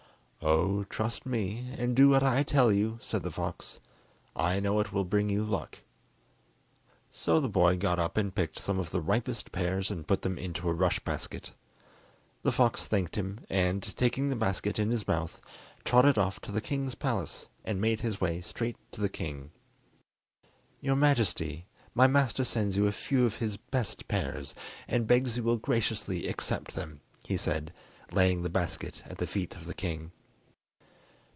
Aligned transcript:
"Oh, 0.43 0.85
trust 0.85 1.23
me, 1.27 1.69
and 1.77 1.95
do 1.95 2.09
what 2.09 2.23
I 2.23 2.41
tell 2.41 2.71
you," 2.71 2.97
said 2.99 3.21
the 3.21 3.29
fox; 3.29 3.79
"I 4.35 4.59
know 4.59 4.79
it 4.79 4.91
will 4.91 5.03
bring 5.05 5.29
you 5.29 5.43
luck." 5.43 5.77
So 7.11 7.39
the 7.39 7.47
boy 7.47 7.77
got 7.77 7.99
up 7.99 8.17
and 8.17 8.33
picked 8.33 8.57
some 8.57 8.79
of 8.79 8.89
the 8.89 9.01
ripest 9.01 9.51
pears 9.51 9.91
and 9.91 10.07
put 10.07 10.23
them 10.23 10.39
into 10.39 10.67
a 10.67 10.73
rush 10.73 10.97
basket. 11.01 11.51
The 12.41 12.51
fox 12.51 12.87
thanked 12.87 13.17
him, 13.17 13.41
and, 13.51 13.83
taking 13.95 14.29
the 14.31 14.35
basket 14.35 14.79
in 14.79 14.89
his 14.89 15.07
mouth, 15.07 15.39
trotted 15.83 16.17
off 16.17 16.39
to 16.41 16.51
the 16.51 16.59
king's 16.59 16.95
palace 16.95 17.47
and 17.63 17.79
made 17.79 17.99
his 17.99 18.19
way 18.19 18.41
straight 18.41 18.77
to 18.93 18.99
the 19.01 19.09
king. 19.09 19.51
"Your 20.81 20.95
Majesty, 20.95 21.67
my 21.93 22.07
master 22.07 22.43
sends 22.43 22.75
you 22.75 22.87
a 22.87 22.91
few 22.91 23.27
of 23.27 23.35
his 23.35 23.57
best 23.57 24.07
pears, 24.07 24.55
and 24.87 25.05
begs 25.05 25.37
you 25.37 25.43
will 25.43 25.57
graciously 25.57 26.27
accept 26.27 26.73
them," 26.73 26.99
he 27.23 27.37
said, 27.37 27.71
laying 28.11 28.41
the 28.41 28.49
basket 28.49 29.03
at 29.05 29.19
the 29.19 29.27
feet 29.27 29.55
of 29.55 29.65
the 29.65 29.75
king. 29.75 30.11